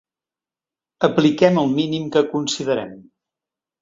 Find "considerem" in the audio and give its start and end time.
2.33-2.97